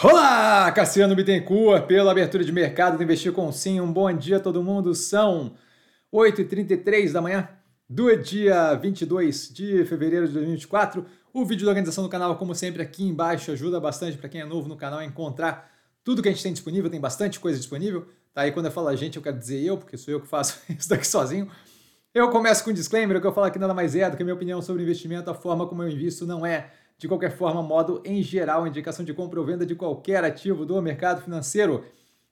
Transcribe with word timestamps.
Olá, 0.00 0.70
Cassiano 0.70 1.12
Bittencourt, 1.16 1.88
pela 1.88 2.12
abertura 2.12 2.44
de 2.44 2.52
mercado 2.52 2.96
do 2.96 3.02
Investir 3.02 3.32
com 3.32 3.50
Sim. 3.50 3.80
Um 3.80 3.92
bom 3.92 4.12
dia 4.12 4.36
a 4.36 4.40
todo 4.40 4.62
mundo. 4.62 4.94
São 4.94 5.54
8h33 6.14 7.10
da 7.10 7.20
manhã 7.20 7.48
do 7.90 8.14
dia 8.14 8.74
22 8.74 9.52
de 9.52 9.84
fevereiro 9.86 10.28
de 10.28 10.34
2024. 10.34 11.04
O 11.34 11.44
vídeo 11.44 11.64
da 11.64 11.72
organização 11.72 12.04
do 12.04 12.08
canal, 12.08 12.36
como 12.36 12.54
sempre, 12.54 12.80
aqui 12.80 13.08
embaixo 13.08 13.50
ajuda 13.50 13.80
bastante 13.80 14.16
para 14.16 14.28
quem 14.28 14.40
é 14.40 14.44
novo 14.44 14.68
no 14.68 14.76
canal 14.76 15.00
a 15.00 15.04
encontrar 15.04 15.68
tudo 16.04 16.22
que 16.22 16.28
a 16.28 16.30
gente 16.30 16.44
tem 16.44 16.52
disponível. 16.52 16.88
Tem 16.88 17.00
bastante 17.00 17.40
coisa 17.40 17.58
disponível. 17.58 18.06
Tá? 18.32 18.46
E 18.46 18.52
quando 18.52 18.66
eu 18.66 18.72
falo 18.72 18.86
a 18.86 18.94
gente, 18.94 19.16
eu 19.16 19.22
quero 19.22 19.36
dizer 19.36 19.60
eu, 19.64 19.76
porque 19.76 19.96
sou 19.96 20.14
eu 20.14 20.20
que 20.20 20.28
faço 20.28 20.60
isso 20.70 20.88
daqui 20.88 21.08
sozinho. 21.08 21.50
Eu 22.14 22.30
começo 22.30 22.62
com 22.62 22.70
um 22.70 22.72
disclaimer, 22.72 23.16
o 23.16 23.20
que 23.20 23.26
eu 23.26 23.32
falo 23.32 23.48
aqui 23.48 23.58
nada 23.58 23.74
mais 23.74 23.96
é 23.96 24.08
do 24.08 24.16
que 24.16 24.22
a 24.22 24.24
minha 24.24 24.34
opinião 24.36 24.62
sobre 24.62 24.80
investimento, 24.80 25.28
a 25.28 25.34
forma 25.34 25.66
como 25.66 25.82
eu 25.82 25.88
invisto 25.88 26.24
não 26.24 26.46
é 26.46 26.70
de 26.98 27.06
qualquer 27.06 27.30
forma, 27.30 27.62
modo 27.62 28.02
em 28.04 28.22
geral, 28.22 28.66
indicação 28.66 29.04
de 29.04 29.14
compra 29.14 29.38
ou 29.38 29.46
venda 29.46 29.64
de 29.64 29.76
qualquer 29.76 30.24
ativo 30.24 30.66
do 30.66 30.82
mercado 30.82 31.22
financeiro. 31.22 31.84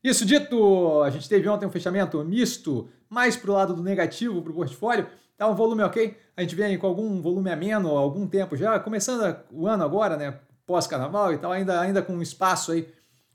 Isso 0.02 0.26
dito, 0.26 1.02
a 1.02 1.10
gente 1.10 1.28
teve 1.28 1.48
ontem 1.48 1.66
um 1.66 1.70
fechamento 1.70 2.22
misto, 2.24 2.88
mais 3.08 3.36
para 3.36 3.50
o 3.50 3.54
lado 3.54 3.74
do 3.74 3.82
negativo 3.82 4.42
para 4.42 4.50
o 4.50 4.54
portfólio. 4.54 5.06
Tá 5.36 5.48
um 5.48 5.54
volume 5.54 5.82
ok, 5.82 6.16
a 6.36 6.42
gente 6.42 6.54
vem 6.54 6.76
com 6.78 6.86
algum 6.86 7.20
volume 7.20 7.50
ameno 7.50 7.96
há 7.96 8.00
algum 8.00 8.26
tempo 8.26 8.56
já, 8.56 8.78
começando 8.80 9.36
o 9.52 9.68
ano 9.68 9.84
agora, 9.84 10.16
né, 10.16 10.38
pós-carnaval 10.66 11.32
e 11.32 11.38
tal, 11.38 11.52
ainda, 11.52 11.80
ainda 11.80 12.02
com 12.02 12.20
espaço 12.20 12.72
aí 12.72 12.88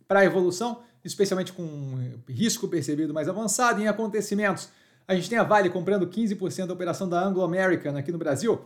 para 0.08 0.26
evolução, 0.26 0.82
especialmente 1.06 1.54
com 1.54 1.98
risco 2.28 2.68
percebido 2.68 3.14
mais 3.14 3.30
avançado 3.30 3.82
em 3.82 3.88
acontecimentos. 3.88 4.70
A 5.08 5.16
gente 5.16 5.30
tem 5.30 5.38
a 5.38 5.44
Vale 5.44 5.70
comprando 5.70 6.08
15% 6.08 6.68
da 6.68 6.74
operação 6.74 7.08
da 7.08 7.24
Anglo 7.24 7.44
American 7.44 7.96
aqui 7.98 8.12
no 8.12 8.18
Brasil 8.18 8.60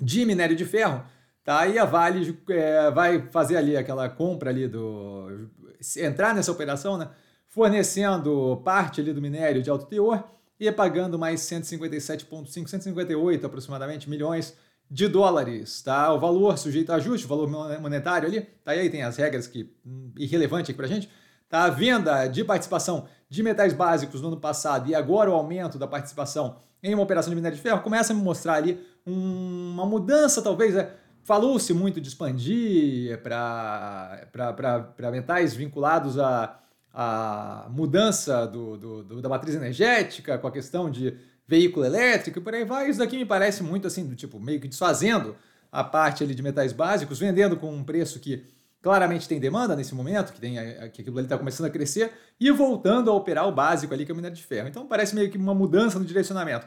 de 0.00 0.24
minério 0.24 0.56
de 0.56 0.64
ferro. 0.64 1.02
Tá? 1.48 1.66
E 1.66 1.78
a 1.78 1.86
Vale 1.86 2.38
é, 2.50 2.90
vai 2.90 3.26
fazer 3.30 3.56
ali 3.56 3.74
aquela 3.74 4.06
compra 4.06 4.50
ali 4.50 4.68
do. 4.68 5.48
entrar 5.96 6.34
nessa 6.34 6.52
operação, 6.52 6.98
né? 6.98 7.08
Fornecendo 7.46 8.60
parte 8.62 9.00
ali 9.00 9.14
do 9.14 9.22
minério 9.22 9.62
de 9.62 9.70
alto 9.70 9.86
teor 9.86 10.22
e 10.60 10.70
pagando 10.70 11.18
mais 11.18 11.40
157,5, 11.40 12.66
158 12.68 13.46
aproximadamente 13.46 14.10
milhões 14.10 14.54
de 14.90 15.08
dólares, 15.08 15.80
tá? 15.80 16.12
O 16.12 16.20
valor 16.20 16.58
sujeito 16.58 16.92
a 16.92 16.96
ajuste, 16.96 17.24
o 17.24 17.28
valor 17.30 17.48
monetário 17.80 18.28
ali, 18.28 18.42
tá? 18.62 18.76
E 18.76 18.80
aí 18.80 18.90
tem 18.90 19.02
as 19.02 19.16
regras 19.16 19.46
que 19.46 19.74
hum, 19.86 20.12
irrelevante 20.18 20.70
aqui 20.70 20.76
pra 20.76 20.86
gente. 20.86 21.08
Tá? 21.48 21.64
A 21.64 21.70
venda 21.70 22.26
de 22.26 22.44
participação 22.44 23.08
de 23.26 23.42
metais 23.42 23.72
básicos 23.72 24.20
no 24.20 24.28
ano 24.28 24.36
passado 24.38 24.90
e 24.90 24.94
agora 24.94 25.30
o 25.30 25.32
aumento 25.32 25.78
da 25.78 25.86
participação 25.86 26.56
em 26.82 26.92
uma 26.92 27.04
operação 27.04 27.30
de 27.30 27.36
minério 27.36 27.56
de 27.56 27.62
ferro 27.62 27.80
começa 27.80 28.12
a 28.12 28.16
me 28.16 28.20
mostrar 28.20 28.56
ali 28.56 28.78
um, 29.06 29.72
uma 29.72 29.86
mudança, 29.86 30.42
talvez, 30.42 30.76
é, 30.76 30.94
Falou-se 31.24 31.72
muito 31.74 32.00
de 32.00 32.08
expandir 32.08 33.20
para 33.22 35.10
metais 35.12 35.54
vinculados 35.54 36.18
à, 36.18 36.58
à 36.92 37.68
mudança 37.70 38.46
do, 38.46 38.76
do, 38.76 39.04
do, 39.04 39.22
da 39.22 39.28
matriz 39.28 39.54
energética, 39.54 40.38
com 40.38 40.46
a 40.46 40.52
questão 40.52 40.90
de 40.90 41.14
veículo 41.46 41.84
elétrico 41.84 42.38
e 42.38 42.42
por 42.42 42.54
aí 42.54 42.64
vai. 42.64 42.88
Isso 42.90 42.98
daqui 42.98 43.16
me 43.16 43.24
parece 43.24 43.62
muito 43.62 43.86
assim, 43.86 44.06
do 44.06 44.14
tipo, 44.14 44.38
meio 44.38 44.60
que 44.60 44.68
desfazendo 44.68 45.36
a 45.70 45.84
parte 45.84 46.24
ali 46.24 46.34
de 46.34 46.42
metais 46.42 46.72
básicos, 46.72 47.18
vendendo 47.18 47.56
com 47.56 47.74
um 47.74 47.84
preço 47.84 48.18
que 48.20 48.44
claramente 48.80 49.28
tem 49.28 49.40
demanda 49.40 49.74
nesse 49.74 49.94
momento, 49.94 50.32
que, 50.32 50.40
tem, 50.40 50.54
que 50.92 51.02
aquilo 51.02 51.18
ali 51.18 51.26
está 51.26 51.36
começando 51.36 51.66
a 51.66 51.70
crescer, 51.70 52.12
e 52.38 52.50
voltando 52.50 53.10
a 53.10 53.14
operar 53.14 53.46
o 53.46 53.52
básico 53.52 53.92
ali, 53.92 54.06
é 54.08 54.12
o 54.12 54.16
minério 54.16 54.36
de 54.36 54.42
ferro. 54.42 54.68
Então 54.68 54.86
parece 54.86 55.14
meio 55.14 55.30
que 55.30 55.36
uma 55.36 55.54
mudança 55.54 55.98
no 55.98 56.04
direcionamento. 56.04 56.66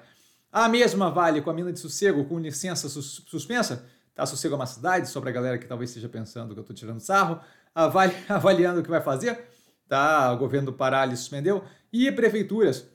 A 0.52 0.68
mesma 0.68 1.10
vale 1.10 1.42
com 1.42 1.50
a 1.50 1.54
mina 1.54 1.72
de 1.72 1.80
sossego 1.80 2.26
com 2.26 2.38
licença 2.38 2.90
suspensa, 2.90 3.86
Tá? 4.14 4.26
Sossego 4.26 4.56
é 4.56 4.58
uma 4.58 4.66
cidade, 4.66 5.09
só 5.09 5.20
para 5.20 5.30
a 5.30 5.34
galera 5.34 5.58
que 5.58 5.66
talvez 5.66 5.90
esteja 5.90 6.09
pensando 6.09 6.54
que 6.54 6.59
eu 6.59 6.62
estou 6.62 6.76
tirando 6.76 7.00
sarro, 7.00 7.40
avali, 7.73 8.16
avaliando 8.30 8.80
o 8.80 8.84
que 8.84 8.90
vai 8.90 9.02
fazer. 9.02 9.40
Tá? 9.88 10.31
O 10.31 10.38
governo 10.38 10.72
do 10.72 10.73
Pará 10.73 11.06
lhe 11.06 11.16
suspendeu. 11.16 11.64
E 11.92 12.12
prefeituras, 12.12 12.88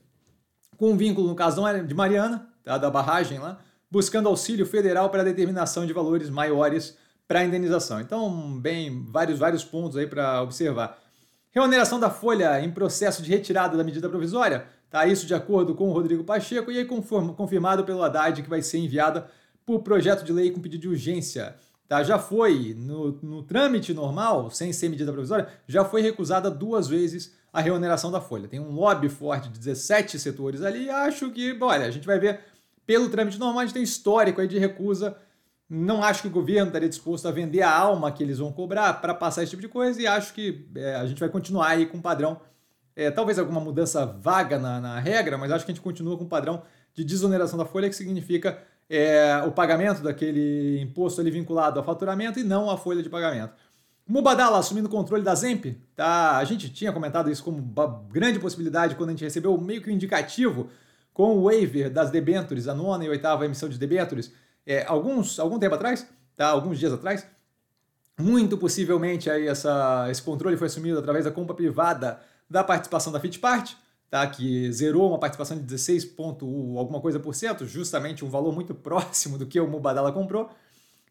com 0.77 0.97
vínculo, 0.97 1.29
no 1.29 1.35
caso 1.35 1.63
de 1.87 1.95
Mariana, 1.95 2.49
tá? 2.65 2.79
da 2.79 2.91
barragem 2.91 3.39
lá, 3.39 3.61
buscando 3.91 4.29
auxílio 4.29 4.67
federal 4.67 5.11
para 5.11 5.23
determinação 5.23 5.87
de 5.87 5.93
valores 5.93 6.31
maiores 6.31 6.97
para 7.27 7.45
indenização. 7.45 8.01
Então, 8.01 8.59
bem, 8.61 9.05
vários, 9.09 9.39
vários 9.39 9.65
pontos 9.65 9.97
aí 9.97 10.07
para 10.07 10.43
observar. 10.43 10.99
Reoneração 11.51 11.99
da 11.99 12.11
folha 12.11 12.61
em 12.61 12.71
processo 12.71 13.23
de 13.23 13.31
retirada 13.31 13.77
da 13.77 13.85
medida 13.85 14.09
provisória. 14.09 14.67
Tá? 14.91 15.07
Isso 15.07 15.27
de 15.27 15.35
acordo 15.35 15.75
com 15.75 15.89
o 15.89 15.93
Rodrigo 15.93 16.23
Pacheco 16.23 16.71
e 16.71 16.79
aí 16.79 16.85
confirmado 16.85 17.85
pelo 17.85 18.03
Haddad 18.03 18.43
que 18.43 18.49
vai 18.49 18.63
ser 18.63 18.79
enviada 18.79 19.29
por 19.67 19.83
projeto 19.83 20.25
de 20.25 20.33
lei 20.33 20.53
com 20.53 20.61
pedido 20.61 20.83
de 20.83 20.89
urgência. 20.89 21.57
Tá? 21.89 22.03
Já 22.03 22.19
foi, 22.19 22.75
no, 22.79 23.19
no 23.21 23.43
trâmite 23.43 23.93
normal, 23.93 24.51
sem 24.51 24.73
ser 24.73 24.89
medida 24.89 25.13
provisória, 25.13 25.49
já 25.67 25.85
foi 25.85 26.01
recusada 26.01 26.51
duas 26.51 26.87
vezes 26.87 27.35
a 27.53 27.61
reoneração 27.61 28.11
da 28.11 28.21
folha. 28.21 28.49
Tem 28.49 28.61
um 28.61 28.71
lobby 28.71 29.09
forte 29.09 29.49
de 29.49 29.59
17 29.59 30.19
setores 30.19 30.63
ali 30.63 30.89
acho 30.89 31.31
que, 31.31 31.57
olha, 31.61 31.87
a 31.87 31.91
gente 31.91 32.07
vai 32.07 32.19
ver 32.19 32.41
pelo 32.87 33.09
trâmite 33.09 33.39
normal, 33.39 33.61
a 33.61 33.65
gente 33.65 33.75
tem 33.75 33.83
histórico 33.83 34.41
aí 34.41 34.47
de 34.47 34.59
recusa. 34.59 35.17
Não 35.69 36.03
acho 36.03 36.23
que 36.23 36.29
o 36.29 36.31
governo 36.31 36.69
estaria 36.69 36.89
disposto 36.89 37.27
a 37.27 37.33
vender 37.33 37.63
a 37.63 37.77
alma 37.77 38.13
que 38.13 38.23
eles 38.23 38.39
vão 38.39 38.53
cobrar 38.53 39.01
para 39.01 39.13
passar 39.13 39.43
esse 39.43 39.51
tipo 39.51 39.63
de 39.63 39.69
coisa 39.69 40.01
e 40.01 40.07
acho 40.07 40.33
que 40.33 40.69
é, 40.77 40.95
a 40.95 41.07
gente 41.07 41.19
vai 41.19 41.29
continuar 41.29 41.69
aí 41.69 41.87
com 41.87 41.99
um 41.99 42.01
padrão, 42.01 42.41
é, 42.95 43.11
talvez 43.11 43.37
alguma 43.37 43.61
mudança 43.61 44.07
vaga 44.07 44.61
na, 44.61 44.81
na 44.81 45.01
regra, 45.01 45.37
mas 45.37 45.51
acho 45.51 45.65
que 45.65 45.73
a 45.73 45.75
gente 45.75 45.83
continua 45.83 46.17
com 46.17 46.23
um 46.23 46.29
padrão 46.29 46.63
de 46.95 47.05
desoneração 47.05 47.59
da 47.59 47.65
folha, 47.65 47.89
que 47.89 47.97
significa 47.97 48.63
é, 48.89 49.43
o 49.47 49.51
pagamento 49.51 50.03
daquele 50.03 50.81
imposto 50.81 51.21
ali 51.21 51.31
vinculado 51.31 51.79
ao 51.79 51.85
faturamento 51.85 52.39
e 52.39 52.45
não 52.45 52.71
à 52.71 52.77
folha 52.77 53.03
de 53.03 53.09
pagamento. 53.09 53.55
Mubadala 54.09 54.59
assumindo 54.59 54.87
o 54.87 54.91
controle 54.91 55.23
da 55.23 55.35
Zemp, 55.35 55.67
tá? 55.97 56.37
A 56.37 56.45
gente 56.45 56.71
tinha 56.71 56.93
comentado 56.93 57.29
isso 57.29 57.43
como 57.43 57.59
uma 57.59 58.05
grande 58.09 58.39
possibilidade 58.39 58.95
quando 58.95 59.09
a 59.09 59.13
gente 59.13 59.25
recebeu 59.25 59.59
meio 59.61 59.83
que 59.83 59.91
um 59.91 59.93
indicativo 59.93 60.71
com 61.13 61.37
o 61.37 61.45
waiver 61.45 61.91
das 61.91 62.11
debentures, 62.11 62.69
a 62.69 62.75
nona 62.75 63.05
e 63.05 63.09
oitava 63.09 63.45
emissão 63.45 63.69
de 63.69 63.79
debentures, 63.79 64.33
é, 64.65 64.85
alguns, 64.87 65.41
algum 65.41 65.59
tempo 65.59 65.75
atrás, 65.75 66.07
tá? 66.37 66.47
alguns 66.47 66.79
dias 66.79 66.93
atrás. 66.93 67.27
Muito 68.19 68.57
possivelmente 68.57 69.29
aí 69.29 69.49
essa, 69.49 70.07
esse 70.09 70.23
controle 70.23 70.57
foi 70.57 70.69
assumido 70.69 70.99
através 70.99 71.25
da 71.25 71.31
compra 71.31 71.55
privada 71.55 72.21
da 72.49 72.63
participação 72.63 73.13
da 73.13 73.19
Fitpart 73.19 73.75
tá? 74.11 74.27
que 74.27 74.73
zerou 74.73 75.09
uma 75.09 75.19
participação 75.19 75.57
de 75.57 75.63
16 75.65 76.05
ponto 76.05 76.47
alguma 76.79 77.01
coisa 77.01 77.19
por 77.19 77.35
cento, 77.35 77.67
justamente 77.67 78.25
um 78.25 78.31
valor 78.31 78.53
muito 78.53 78.75
próximo 78.77 79.39
do 79.39 79.47
que 79.47 79.59
o 79.61 79.67
Mubadala 79.67 80.13
comprou. 80.13 80.51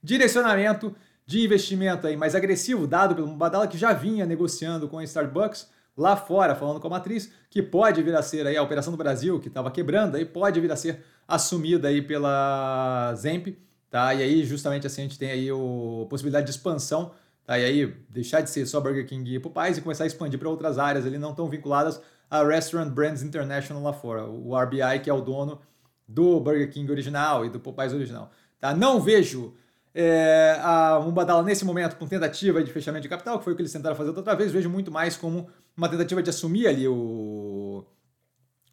Direcionamento 0.01 0.95
de 1.25 1.43
investimento 1.43 2.05
aí 2.05 2.15
mais 2.15 2.35
agressivo 2.35 2.85
dado 2.85 3.15
pelo 3.15 3.27
Mubadala, 3.27 3.67
que 3.67 3.77
já 3.77 3.93
vinha 3.93 4.25
negociando 4.25 4.87
com 4.87 4.99
a 4.99 5.03
Starbucks 5.03 5.67
lá 5.97 6.15
fora, 6.15 6.55
falando 6.55 6.79
com 6.79 6.87
a 6.87 6.89
matriz, 6.89 7.31
que 7.49 7.61
pode 7.61 8.01
vir 8.03 8.15
a 8.15 8.21
ser 8.21 8.45
aí 8.45 8.57
a 8.57 8.61
operação 8.61 8.91
do 8.91 8.97
Brasil, 8.97 9.39
que 9.39 9.47
estava 9.47 9.71
quebrando, 9.71 10.15
aí 10.15 10.25
pode 10.25 10.59
vir 10.59 10.71
a 10.71 10.75
ser 10.75 11.03
assumida 11.27 11.87
aí 11.87 12.01
pela 12.01 13.13
Zemp, 13.15 13.47
tá? 13.89 14.13
E 14.13 14.21
aí 14.21 14.43
justamente 14.43 14.85
assim 14.85 15.01
a 15.01 15.03
gente 15.05 15.17
tem 15.17 15.31
aí 15.31 15.49
a 15.49 16.05
possibilidade 16.07 16.45
de 16.45 16.51
expansão, 16.51 17.11
tá? 17.45 17.57
E 17.57 17.63
aí 17.63 17.95
deixar 18.09 18.41
de 18.41 18.49
ser 18.49 18.65
só 18.65 18.79
Burger 18.79 19.07
King 19.07 19.35
e 19.35 19.39
Popeyes 19.39 19.77
e 19.77 19.81
começar 19.81 20.03
a 20.03 20.07
expandir 20.07 20.37
para 20.37 20.49
outras 20.49 20.77
áreas 20.77 21.05
ali 21.05 21.17
não 21.17 21.33
tão 21.33 21.49
vinculadas 21.49 22.01
a 22.29 22.43
Restaurant 22.43 22.89
Brands 22.89 23.23
International 23.23 23.81
lá 23.81 23.93
fora, 23.93 24.25
o 24.25 24.57
RBI, 24.57 24.99
que 25.03 25.09
é 25.09 25.13
o 25.13 25.21
dono 25.21 25.59
do 26.07 26.39
Burger 26.39 26.69
King 26.71 26.91
original 26.91 27.45
e 27.45 27.49
do 27.49 27.59
Popeyes 27.59 27.93
original. 27.93 28.31
Tá? 28.59 28.73
Não 28.73 28.99
vejo 28.99 29.53
é, 29.93 30.59
a 30.61 30.99
Mubadala 30.99 31.41
nesse 31.41 31.63
momento 31.63 31.95
com 31.95 32.05
tentativa 32.05 32.63
de 32.63 32.71
fechamento 32.71 33.03
de 33.03 33.09
capital, 33.09 33.37
que 33.37 33.43
foi 33.43 33.53
o 33.53 33.55
que 33.55 33.61
eles 33.61 33.71
tentaram 33.71 33.95
fazer 33.95 34.09
outra 34.09 34.35
vez, 34.35 34.51
vejo 34.51 34.69
muito 34.69 34.91
mais 34.91 35.15
como 35.15 35.47
uma 35.75 35.87
tentativa 35.87 36.21
de 36.21 36.29
assumir 36.29 36.67
ali 36.67 36.87
o, 36.87 37.85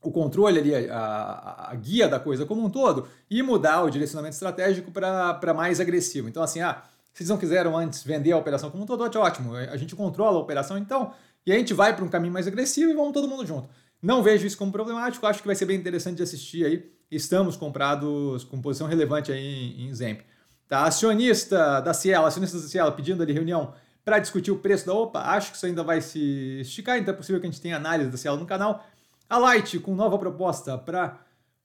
o 0.02 0.10
controle, 0.10 0.58
ali, 0.58 0.90
a, 0.90 0.98
a, 0.98 1.70
a 1.70 1.74
guia 1.76 2.08
da 2.08 2.18
coisa 2.18 2.44
como 2.44 2.64
um 2.64 2.70
todo 2.70 3.06
e 3.30 3.42
mudar 3.42 3.82
o 3.82 3.90
direcionamento 3.90 4.34
estratégico 4.34 4.90
para 4.90 5.54
mais 5.54 5.78
agressivo. 5.80 6.28
Então, 6.28 6.42
assim, 6.42 6.60
ah, 6.60 6.82
vocês 7.12 7.28
não 7.28 7.36
quiseram 7.36 7.76
antes 7.76 8.02
vender 8.02 8.32
a 8.32 8.36
operação 8.36 8.70
como 8.70 8.82
um 8.82 8.86
todo, 8.86 9.02
ótimo, 9.02 9.54
a 9.54 9.76
gente 9.76 9.94
controla 9.94 10.38
a 10.38 10.40
operação, 10.40 10.76
então 10.76 11.12
e 11.46 11.52
a 11.52 11.56
gente 11.56 11.74
vai 11.74 11.94
para 11.94 12.04
um 12.04 12.08
caminho 12.08 12.32
mais 12.32 12.46
agressivo 12.46 12.90
e 12.90 12.94
vamos 12.94 13.12
todo 13.12 13.28
mundo 13.28 13.46
junto. 13.46 13.68
Não 14.00 14.22
vejo 14.22 14.46
isso 14.46 14.58
como 14.58 14.72
problemático, 14.72 15.26
acho 15.26 15.40
que 15.40 15.46
vai 15.46 15.54
ser 15.54 15.66
bem 15.66 15.78
interessante 15.78 16.16
de 16.16 16.22
assistir 16.22 16.64
aí. 16.64 16.92
Estamos 17.10 17.56
comprados 17.56 18.44
com 18.44 18.60
posição 18.60 18.86
relevante 18.86 19.30
aí 19.30 19.40
em, 19.40 19.88
em 19.88 19.94
Zemp. 19.94 20.20
Tá? 20.68 20.84
Acionista 20.84 21.80
da 21.80 21.92
Cielo, 21.92 22.26
acionista 22.26 22.58
da 22.58 22.64
Cielo 22.64 22.92
pedindo 22.92 23.22
ali 23.22 23.32
reunião 23.32 23.74
para 24.04 24.18
discutir 24.18 24.50
o 24.50 24.58
preço 24.58 24.86
da 24.86 24.94
OPA, 24.94 25.20
acho 25.20 25.50
que 25.52 25.56
isso 25.56 25.66
ainda 25.66 25.84
vai 25.84 26.00
se 26.00 26.60
esticar, 26.60 26.98
então 26.98 27.14
é 27.14 27.16
possível 27.16 27.40
que 27.40 27.46
a 27.46 27.50
gente 27.50 27.60
tenha 27.60 27.76
análise 27.76 28.10
da 28.10 28.16
Cielo 28.16 28.36
no 28.36 28.46
canal. 28.46 28.84
A 29.28 29.38
Light 29.38 29.78
com 29.78 29.94
nova 29.94 30.18
proposta 30.18 30.76
para 30.76 31.20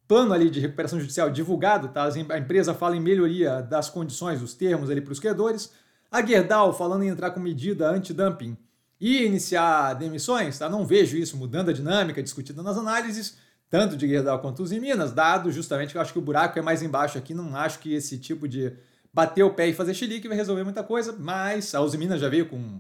plano 0.08 0.34
ali 0.34 0.50
de 0.50 0.60
recuperação 0.60 1.00
judicial 1.00 1.30
divulgado, 1.30 1.90
tá? 1.90 2.08
A 2.30 2.38
empresa 2.38 2.74
fala 2.74 2.96
em 2.96 3.00
melhoria 3.00 3.62
das 3.62 3.90
condições, 3.90 4.40
dos 4.40 4.54
termos 4.54 4.90
ali 4.90 5.02
para 5.02 5.12
os 5.12 5.20
credores. 5.20 5.74
A 6.12 6.26
Gerdau 6.26 6.72
falando 6.72 7.04
em 7.04 7.08
entrar 7.08 7.32
com 7.32 7.40
medida 7.40 7.90
anti-dumping 7.90 8.56
e 9.00 9.24
iniciar 9.24 9.94
demissões, 9.94 10.58
tá? 10.58 10.68
Não 10.70 10.86
vejo 10.86 11.18
isso 11.18 11.38
mudando 11.38 11.70
a 11.70 11.74
dinâmica 11.74 12.24
discutida 12.24 12.64
nas 12.64 12.78
análises, 12.78 13.38
tanto 13.70 13.96
de 13.96 14.08
Gerdau 14.08 14.40
quanto 14.40 14.64
os 14.64 14.72
em 14.72 14.80
Minas, 14.80 15.12
dado 15.12 15.52
justamente 15.52 15.92
que 15.92 15.98
eu 15.98 16.02
acho 16.02 16.14
que 16.14 16.20
o 16.20 16.22
buraco 16.22 16.58
é 16.58 16.62
mais 16.62 16.82
embaixo 16.82 17.18
aqui, 17.18 17.34
não 17.34 17.56
acho 17.56 17.80
que 17.80 17.94
esse 17.94 18.18
tipo 18.18 18.48
de 18.48 18.74
bater 19.14 19.44
o 19.44 19.54
pé 19.54 19.68
e 19.68 19.74
fazer 19.74 19.94
xilique 19.94 20.28
vai 20.28 20.38
resolver 20.38 20.64
muita 20.64 20.84
coisa, 20.84 21.16
mas 21.18 21.74
a 21.76 21.82
Uzi 21.82 21.98
Minas 21.98 22.22
já 22.22 22.30
veio 22.30 22.48
com 22.48 22.80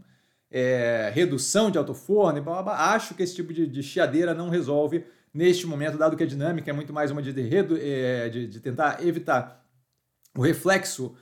é, 0.50 1.12
redução 1.14 1.70
de 1.70 1.78
alto 1.78 1.94
forno, 1.94 2.40
e 2.40 2.42
blá, 2.42 2.62
blá, 2.62 2.64
blá. 2.64 2.94
acho 2.94 3.14
que 3.14 3.24
esse 3.24 3.36
tipo 3.36 3.54
de, 3.54 3.68
de 3.68 3.84
chiadeira 3.84 4.34
não 4.34 4.50
resolve 4.50 5.04
neste 5.34 5.68
momento, 5.68 5.98
dado 5.98 6.16
que 6.16 6.24
a 6.24 6.28
dinâmica 6.28 6.70
é 6.70 6.74
muito 6.74 6.94
mais 6.94 7.12
uma 7.12 7.22
de, 7.22 7.34
de, 7.34 7.50
é, 7.80 8.30
de, 8.30 8.48
de 8.48 8.60
tentar 8.60 9.06
evitar 9.06 9.64
o 10.36 10.42
reflexo 10.42 11.16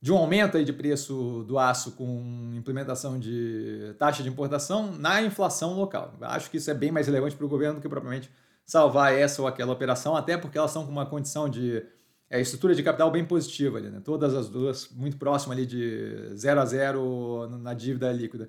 de 0.00 0.12
um 0.12 0.16
aumento 0.16 0.56
aí 0.56 0.64
de 0.64 0.72
preço 0.72 1.44
do 1.46 1.58
aço 1.58 1.92
com 1.92 2.52
implementação 2.54 3.18
de 3.18 3.94
taxa 3.98 4.22
de 4.22 4.28
importação 4.28 4.92
na 4.92 5.20
inflação 5.20 5.74
local. 5.74 6.14
Acho 6.22 6.50
que 6.50 6.56
isso 6.56 6.70
é 6.70 6.74
bem 6.74 6.90
mais 6.90 7.06
relevante 7.06 7.36
para 7.36 7.44
o 7.44 7.48
governo 7.48 7.74
do 7.76 7.82
que 7.82 7.88
propriamente 7.88 8.30
salvar 8.64 9.12
essa 9.12 9.42
ou 9.42 9.48
aquela 9.48 9.72
operação, 9.72 10.16
até 10.16 10.38
porque 10.38 10.56
elas 10.56 10.70
estão 10.70 10.86
com 10.86 10.92
uma 10.92 11.04
condição 11.04 11.48
de 11.48 11.84
é, 12.30 12.40
estrutura 12.40 12.74
de 12.74 12.82
capital 12.82 13.10
bem 13.10 13.24
positiva 13.24 13.76
ali, 13.76 13.90
né? 13.90 14.00
Todas 14.02 14.34
as 14.34 14.48
duas 14.48 14.88
muito 14.90 15.16
próximas 15.16 15.58
ali 15.58 15.66
de 15.66 16.30
0 16.34 16.60
a 16.60 16.64
0 16.64 17.48
na 17.58 17.74
dívida 17.74 18.10
líquida. 18.12 18.48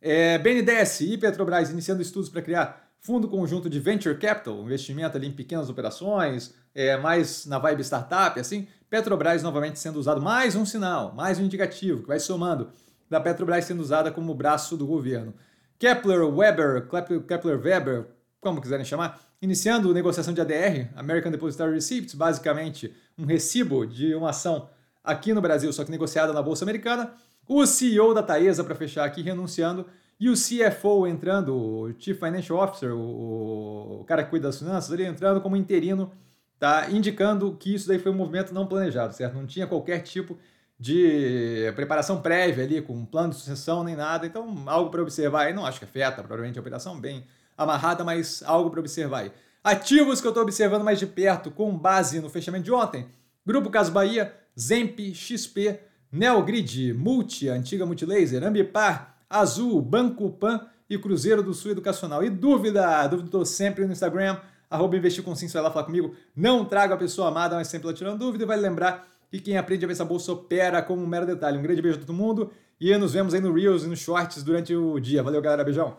É, 0.00 0.38
BNDES 0.38 1.02
e 1.02 1.18
Petrobras 1.18 1.70
iniciando 1.70 2.02
estudos 2.02 2.28
para 2.28 2.42
criar 2.42 2.90
fundo 2.98 3.28
conjunto 3.28 3.68
de 3.68 3.78
venture 3.78 4.16
capital, 4.16 4.58
investimento 4.62 5.16
ali 5.16 5.28
em 5.28 5.32
pequenas 5.32 5.68
operações, 5.68 6.54
é, 6.74 6.96
mais 6.96 7.44
na 7.44 7.58
vibe 7.58 7.84
startup, 7.84 8.40
assim. 8.40 8.66
Petrobras 8.94 9.42
novamente 9.42 9.80
sendo 9.80 9.98
usado 9.98 10.22
mais 10.22 10.54
um 10.54 10.64
sinal, 10.64 11.12
mais 11.16 11.40
um 11.40 11.44
indicativo 11.44 12.02
que 12.02 12.06
vai 12.06 12.20
somando 12.20 12.68
da 13.10 13.18
Petrobras 13.20 13.64
sendo 13.64 13.80
usada 13.80 14.12
como 14.12 14.32
braço 14.32 14.76
do 14.76 14.86
governo. 14.86 15.34
Kepler 15.80 16.22
Weber, 16.22 16.88
Kepler 17.26 17.60
Weber, 17.60 18.06
como 18.40 18.60
quiserem 18.60 18.84
chamar, 18.84 19.20
iniciando 19.42 19.92
negociação 19.92 20.32
de 20.32 20.40
ADR, 20.40 20.92
American 20.94 21.32
Depositary 21.32 21.74
Receipts, 21.74 22.14
basicamente 22.14 22.94
um 23.18 23.24
recibo 23.24 23.84
de 23.84 24.14
uma 24.14 24.30
ação 24.30 24.68
aqui 25.02 25.34
no 25.34 25.40
Brasil, 25.40 25.72
só 25.72 25.84
que 25.84 25.90
negociada 25.90 26.32
na 26.32 26.40
Bolsa 26.40 26.64
Americana. 26.64 27.14
O 27.48 27.66
CEO 27.66 28.14
da 28.14 28.22
Taesa, 28.22 28.62
para 28.62 28.76
fechar 28.76 29.04
aqui, 29.04 29.22
renunciando. 29.22 29.86
E 30.20 30.30
o 30.30 30.34
CFO 30.34 31.08
entrando, 31.08 31.52
o 31.52 31.92
Chief 31.98 32.16
Financial 32.16 32.56
Officer, 32.62 32.94
o, 32.94 34.04
cara 34.06 34.22
que 34.22 34.30
cuida 34.30 34.46
das 34.46 34.56
finanças, 34.56 34.92
ele 34.92 35.04
entrando 35.04 35.40
como 35.40 35.56
interino, 35.56 36.12
tá 36.58 36.90
indicando 36.90 37.56
que 37.56 37.74
isso 37.74 37.88
daí 37.88 37.98
foi 37.98 38.10
um 38.12 38.16
movimento 38.16 38.54
não 38.54 38.66
planejado, 38.66 39.14
certo? 39.14 39.34
Não 39.34 39.46
tinha 39.46 39.66
qualquer 39.66 40.00
tipo 40.00 40.38
de 40.78 41.72
preparação 41.76 42.20
prévia 42.20 42.64
ali, 42.64 42.82
com 42.82 42.94
um 42.94 43.06
plano 43.06 43.30
de 43.30 43.36
sucessão 43.36 43.84
nem 43.84 43.94
nada. 43.94 44.26
Então, 44.26 44.64
algo 44.66 44.90
para 44.90 45.02
observar 45.02 45.46
aí. 45.46 45.54
Não 45.54 45.64
acho 45.64 45.78
que 45.78 45.84
afeta, 45.84 46.16
provavelmente, 46.16 46.58
a 46.58 46.60
operação 46.60 47.00
bem 47.00 47.24
amarrada, 47.56 48.02
mas 48.02 48.42
algo 48.44 48.70
para 48.70 48.80
observar 48.80 49.20
aí. 49.20 49.32
Ativos 49.62 50.20
que 50.20 50.26
eu 50.26 50.30
estou 50.30 50.42
observando 50.42 50.82
mais 50.82 50.98
de 50.98 51.06
perto, 51.06 51.50
com 51.50 51.76
base 51.76 52.20
no 52.20 52.28
fechamento 52.28 52.64
de 52.64 52.72
ontem. 52.72 53.06
Grupo 53.46 53.70
Caso 53.70 53.92
Bahia, 53.92 54.34
Zemp, 54.58 54.98
XP, 55.14 55.80
Neogrid, 56.10 56.92
Multi, 56.92 57.48
antiga 57.48 57.86
Multilaser, 57.86 58.44
Ambipar, 58.44 59.16
Azul, 59.30 59.80
Banco 59.80 60.30
Pan 60.30 60.66
e 60.90 60.98
Cruzeiro 60.98 61.42
do 61.42 61.54
Sul 61.54 61.70
Educacional. 61.70 62.22
E 62.22 62.30
dúvida? 62.30 63.06
Dúvida 63.06 63.28
estou 63.28 63.44
sempre 63.46 63.86
no 63.86 63.92
Instagram, 63.92 64.38
arroba 64.74 64.96
investir 64.96 65.22
com 65.24 65.34
sim, 65.34 65.46
vai 65.48 65.62
lá 65.62 65.70
falar 65.70 65.84
comigo. 65.86 66.14
Não 66.34 66.64
traga 66.64 66.94
a 66.94 66.96
pessoa 66.96 67.28
amada, 67.28 67.56
mas 67.56 67.68
sempre 67.68 67.86
lá 67.86 67.94
tirando 67.94 68.18
dúvida 68.18 68.44
e 68.44 68.46
vai 68.46 68.56
lembrar 68.56 69.08
que 69.30 69.40
quem 69.40 69.56
aprende 69.56 69.84
a 69.84 69.88
ver 69.88 69.94
essa 69.94 70.04
bolsa 70.04 70.32
opera 70.32 70.82
como 70.82 71.02
um 71.02 71.06
mero 71.06 71.26
detalhe. 71.26 71.58
Um 71.58 71.62
grande 71.62 71.80
beijo 71.80 71.98
a 71.98 72.00
todo 72.00 72.12
mundo 72.12 72.50
e 72.80 72.96
nos 72.96 73.12
vemos 73.12 73.34
aí 73.34 73.40
no 73.40 73.52
Reels 73.52 73.84
e 73.84 73.88
nos 73.88 74.00
Shorts 74.00 74.42
durante 74.42 74.74
o 74.74 74.98
dia. 75.00 75.22
Valeu, 75.22 75.40
galera. 75.40 75.64
Beijão. 75.64 75.96